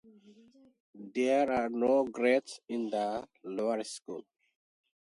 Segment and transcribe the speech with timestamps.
[1.13, 4.23] There are no grades in the lower school.